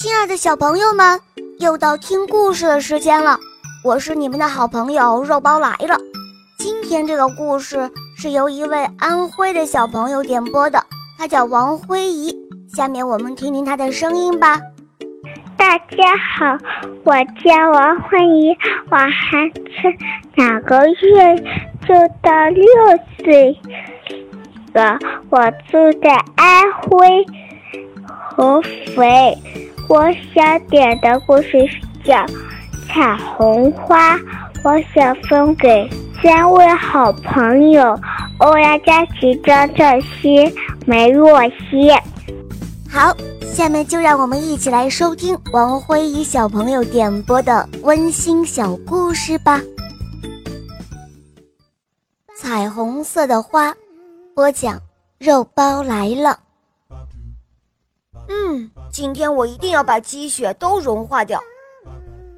[0.00, 1.20] 亲爱的小朋友们，
[1.58, 3.36] 又到听故事的时间了。
[3.82, 5.98] 我是你们的好朋友肉包来了。
[6.56, 10.80] 今天这个故事是由一位安徽的小朋友点播的，
[11.18, 12.32] 他叫王辉怡。
[12.76, 14.60] 下面我们听听他的声音吧。
[15.56, 16.56] 大家好，
[17.02, 17.12] 我
[17.42, 18.56] 叫王慧怡，
[18.92, 19.98] 我还是
[20.36, 21.36] 两个月
[21.88, 22.64] 就到六
[23.24, 23.58] 岁
[24.74, 24.96] 了。
[25.28, 27.26] 我住在安徽
[28.06, 28.62] 合
[28.94, 29.36] 肥。
[29.88, 32.14] 我想点的故事是叫
[32.86, 34.16] 《彩虹花》，
[34.62, 35.88] 我想分给
[36.22, 37.98] 三位好朋友
[38.38, 40.54] 欧阳佳琪、张正熙、
[40.84, 41.90] 梅若曦。
[42.90, 43.16] 好，
[43.50, 49.60] 下面就让我们一起来收听王辉怡小朋友点播的温馨小故事吧。
[52.36, 53.74] 彩虹色的花，
[54.34, 54.78] 播讲
[55.18, 56.38] 肉包来了。
[58.28, 61.40] 嗯，今天我一定要把积雪都融化掉。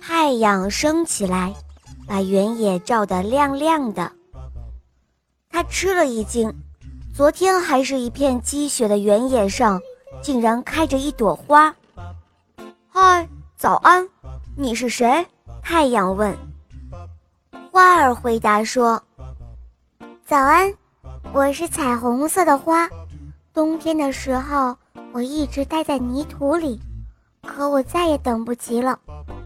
[0.00, 1.54] 太阳升起来，
[2.06, 4.10] 把原野照得亮亮的。
[5.48, 6.52] 他吃了一惊，
[7.14, 9.80] 昨天还是一片积雪的原野上，
[10.20, 11.74] 竟然开着一朵花。
[12.88, 14.08] 嗨，早安，
[14.56, 15.24] 你是谁？
[15.62, 16.36] 太阳问。
[17.70, 19.00] 花儿回答说
[20.26, 20.74] ：“早安，
[21.32, 22.88] 我是彩虹色的花。
[23.54, 24.76] 冬天的时候。”
[25.12, 26.80] 我一直待在泥土里，
[27.46, 28.98] 可我再也等不及了。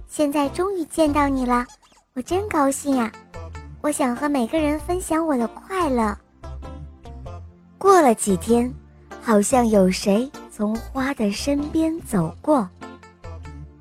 [0.06, 1.66] 现在终于见到你了，
[2.14, 3.10] 我真高兴啊！
[3.80, 6.16] 我想和每个人分享我的快乐。
[7.78, 8.72] 过了几天，
[9.20, 12.68] 好像有谁从花的身边走过。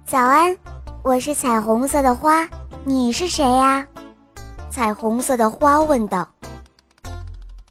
[0.06, 0.58] 早安，
[1.04, 2.50] 我是彩虹色的花，
[2.84, 3.88] 你是谁呀？
[4.72, 6.28] 彩虹色的花问道。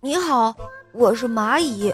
[0.00, 0.54] 你好，
[0.92, 1.92] 我是蚂蚁。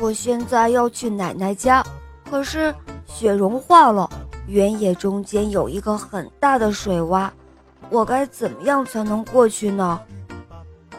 [0.00, 1.84] 我现在要去奶奶家，
[2.30, 4.08] 可是雪融化了，
[4.46, 7.28] 原野中间有一个很大的水洼，
[7.90, 10.00] 我该怎么样才能过去呢？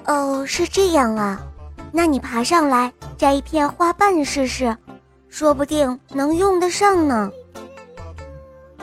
[0.06, 1.42] 哦，是这样啊，
[1.92, 4.78] 那你爬上来摘一片花瓣试试，
[5.30, 7.31] 说不定能用得上呢。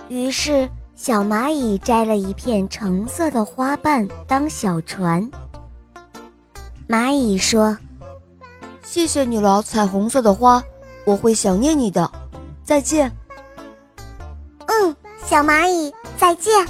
[0.08, 5.30] 于是小蚂蚁摘了一片橙色的花瓣当小船。
[6.88, 7.78] 蚂蚁说。
[8.90, 10.62] 谢谢你了，彩虹色的花，
[11.04, 12.10] 我会想念你的。
[12.64, 13.14] 再见。
[14.64, 16.66] 嗯，小蚂蚁，再见。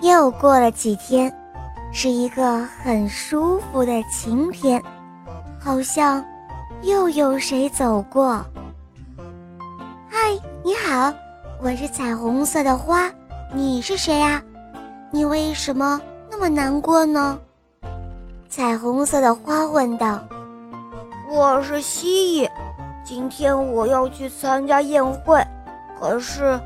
[0.00, 1.32] 又过了几天，
[1.92, 4.82] 是一个很舒服的晴天，
[5.60, 6.24] 好像
[6.82, 8.44] 又有谁走过。
[10.10, 11.14] 嗨，你好，
[11.62, 13.08] 我是彩虹色的花，
[13.54, 14.42] 你是谁呀？
[15.12, 17.38] 你为什么那么难过呢？
[18.48, 20.18] 彩虹色的花问道
[21.30, 22.50] ：“我是蜥蜴，
[23.04, 25.44] 今天我要去参加宴会，
[25.98, 26.58] 可是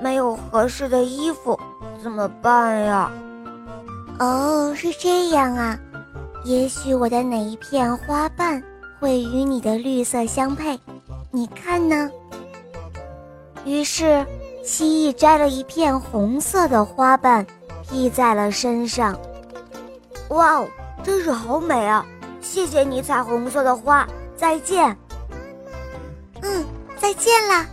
[0.00, 1.58] 没有合适的衣服，
[2.02, 3.10] 怎么办呀？”
[4.18, 5.78] 哦，是这样啊，
[6.44, 8.62] 也许我的哪一片花瓣
[8.98, 10.78] 会与你的绿色相配，
[11.30, 12.10] 你看呢？
[13.64, 14.26] 于是，
[14.62, 17.46] 蜥蜴摘了一片红色的花瓣，
[17.82, 19.18] 披在了身上。
[20.28, 20.66] 哇哦！
[21.02, 22.04] 真是好美啊！
[22.40, 24.06] 谢谢你，彩虹色的花。
[24.36, 24.96] 再见。
[26.42, 26.64] 嗯，
[26.98, 27.66] 再见啦。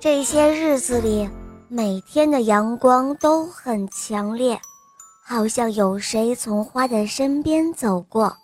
[0.00, 1.28] 这些日子里，
[1.68, 4.60] 每天的阳光都很强烈，
[5.24, 8.36] 好像有谁从花的身边走过。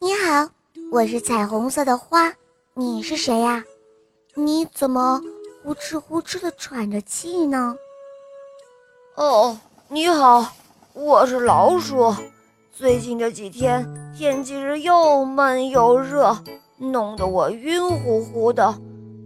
[0.00, 0.48] 你好，
[0.90, 2.32] 我是彩虹色的花，
[2.74, 3.62] 你是谁呀？
[4.34, 5.20] 你怎么
[5.62, 7.76] 呼哧呼哧的喘着气呢？
[9.14, 9.56] 哦，
[9.88, 10.52] 你好。
[10.94, 12.14] 我是老鼠，
[12.72, 13.84] 最近这几天
[14.16, 16.38] 天气是又闷又热，
[16.78, 18.72] 弄得我晕乎乎的。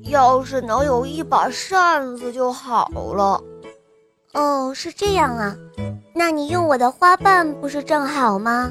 [0.05, 3.43] 要是能有一把扇子就好了。
[4.33, 5.55] 哦，是这样啊，
[6.15, 8.71] 那你用我的花瓣不是正好吗？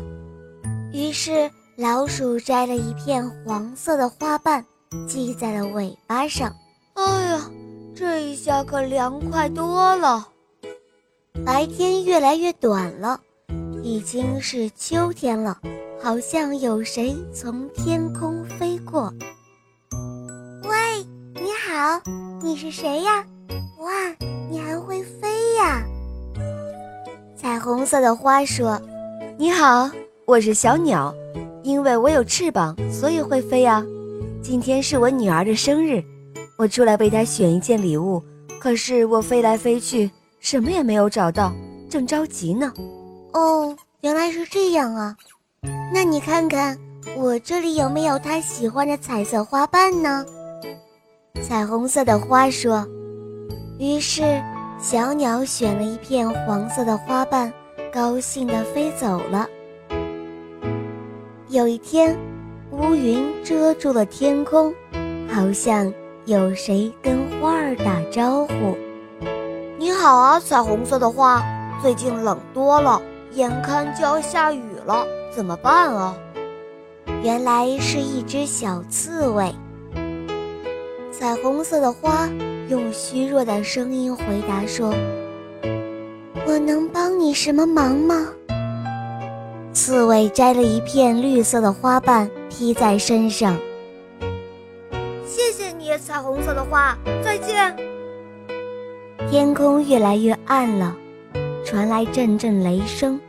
[0.91, 4.65] 于是老鼠摘了一片黄色的花瓣，
[5.07, 6.51] 系在了尾巴上。
[6.95, 7.41] 哎呀，
[7.95, 10.27] 这一下可凉快多了。
[11.45, 13.19] 白天越来越短了，
[13.81, 15.57] 已经是秋天了。
[15.99, 19.11] 好像有谁从天空飞过。
[20.63, 21.03] 喂，
[21.33, 21.99] 你好，
[22.41, 23.25] 你是谁呀？
[23.79, 23.91] 哇，
[24.49, 25.83] 你还会飞呀！
[27.35, 28.79] 彩虹色的花说
[29.37, 29.89] ：“你好，
[30.25, 31.13] 我是小鸟，
[31.63, 33.83] 因为我有翅膀，所以会飞呀。
[34.41, 36.03] 今天是我女儿的生日，
[36.57, 38.21] 我出来为她选一件礼物，
[38.59, 41.53] 可是我飞来飞去。”什么也没有找到，
[41.89, 42.71] 正着急呢。
[43.33, 45.15] 哦，原来是这样啊！
[45.93, 46.77] 那你看看
[47.17, 50.25] 我这里有没有他喜欢的彩色花瓣呢？
[51.41, 52.87] 彩虹色的花说。
[53.79, 54.41] 于是，
[54.79, 57.51] 小鸟选了一片黄色的花瓣，
[57.91, 59.47] 高兴地飞走了。
[61.49, 62.17] 有一天，
[62.71, 64.73] 乌云遮住了天空，
[65.29, 65.93] 好像
[66.25, 68.77] 有谁跟花儿打招呼
[69.99, 71.43] ：“好啊，彩虹色的花，
[71.81, 73.01] 最近冷多了，
[73.33, 75.05] 眼看就要下雨了，
[75.35, 76.15] 怎么办啊？”
[77.23, 79.53] 原来是一只小刺猬。
[81.11, 82.29] 彩虹色的花
[82.69, 84.93] 用虚弱的声音回答说
[86.45, 88.27] ：“我能帮你什么忙吗？”
[89.73, 93.57] 刺猬摘了一片绿色的花瓣披在身上。
[95.25, 97.75] 谢谢你，彩虹色的花，再见。
[99.29, 100.95] 天空越来越暗了，
[101.65, 103.19] 传来阵阵雷声，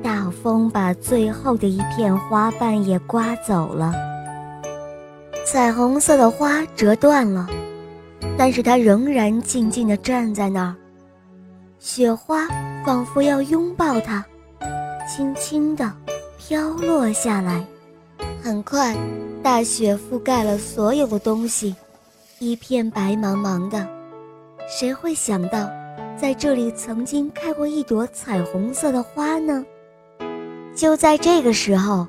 [0.00, 3.92] 大风把最后的一片花瓣也刮走了。
[5.44, 7.48] 彩虹色的花折断了，
[8.38, 10.76] 但是它仍然静静地站在那儿。
[11.80, 12.46] 雪花
[12.86, 14.24] 仿佛要拥抱它，
[15.08, 15.92] 轻轻地
[16.38, 17.66] 飘落下来。
[18.40, 18.96] 很快，
[19.42, 21.74] 大雪覆盖了所有的东西，
[22.38, 24.01] 一片白茫茫的。
[24.74, 25.68] 谁会想到，
[26.16, 29.62] 在这里曾经开过一朵彩虹色的花呢？
[30.74, 32.06] 就在这个时候，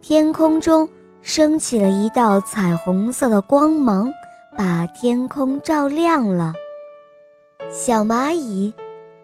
[0.00, 0.88] 天空中。
[1.22, 4.12] 升起了一道彩虹色的光芒，
[4.56, 6.54] 把天空照亮了。
[7.68, 8.72] 小蚂蚁、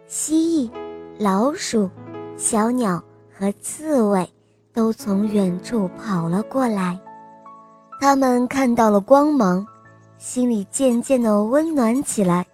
[0.09, 0.71] 蜥蜴、
[1.17, 1.89] 老鼠、
[2.37, 3.01] 小鸟
[3.39, 4.29] 和刺猬
[4.75, 6.99] 都从远处跑了过来。
[8.01, 9.65] 他们看到了光芒，
[10.19, 12.45] 心里渐渐地温暖起来。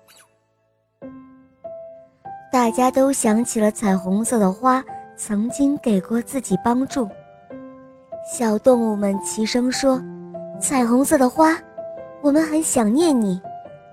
[2.59, 4.85] 大家都想起了彩虹色的花
[5.17, 7.09] 曾经给过自己帮助。
[8.37, 10.03] 小动物们齐声说
[10.61, 11.57] ：“彩虹色的花，
[12.21, 13.41] 我们很想念你，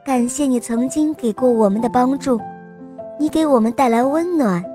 [0.04, 2.42] 感谢你曾经给过我们的帮助，
[3.20, 4.66] 你给我们带来温暖。”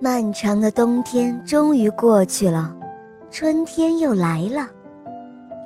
[0.00, 2.74] 漫长的冬天终于过去了，
[3.30, 4.66] 春天又来了。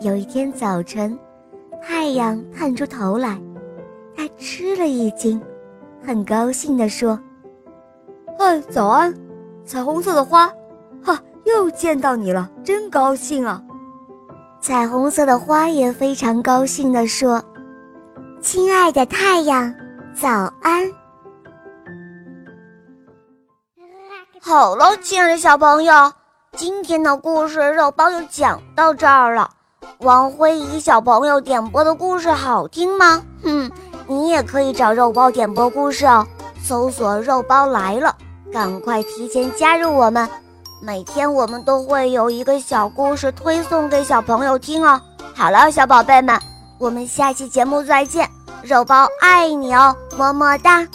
[0.01, 1.17] 有一天早晨，
[1.81, 3.41] 太阳探出头来，
[4.17, 5.41] 它吃了一惊，
[6.07, 7.19] 很高兴地说
[8.39, 9.13] ：“嗨，早安，
[9.65, 10.47] 彩虹色的花，
[11.03, 13.63] 哈。”又见到你了，真高兴啊！
[14.61, 17.41] 彩虹色的花也非常高兴地说
[18.43, 19.73] ：“亲爱的太阳，
[20.13, 20.29] 早
[20.61, 20.91] 安！”
[24.43, 26.13] 好了，亲爱的小朋友，
[26.57, 29.49] 今天的故事肉包就讲到这儿了。
[29.99, 33.23] 王辉怡小朋友点播的故事好听吗？
[33.45, 33.71] 哼，
[34.07, 36.27] 你也可以找肉包点播故事哦，
[36.63, 38.15] 搜索“肉包来了”，
[38.53, 40.29] 赶快提前加入我们。
[40.83, 45.01] 每天我们都会有一个小故事推送给小朋友听哦。
[45.35, 46.39] 好了，小宝贝们，
[46.79, 48.29] 我们下期节目再见，
[48.63, 50.87] 肉包爱你哦，么么哒。